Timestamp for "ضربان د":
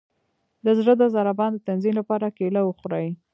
1.15-1.59